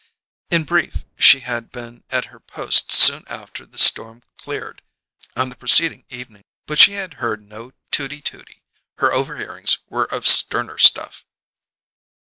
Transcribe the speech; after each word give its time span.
In 0.49 0.63
brief, 0.63 1.05
she 1.15 1.41
had 1.41 1.71
been 1.71 2.03
at 2.09 2.25
her 2.33 2.39
post 2.39 2.91
soon 2.91 3.23
after 3.27 3.67
the 3.67 3.77
storm 3.77 4.23
cleared 4.35 4.81
on 5.35 5.49
the 5.49 5.55
preceding 5.55 6.05
evening, 6.09 6.43
but 6.65 6.79
she 6.79 6.93
had 6.93 7.13
heard 7.21 7.47
no 7.47 7.73
tooty 7.91 8.19
tooty; 8.19 8.63
her 8.97 9.13
overhearings 9.13 9.77
were 9.89 10.05
of 10.05 10.25
sterner 10.25 10.79
stuff. 10.79 11.23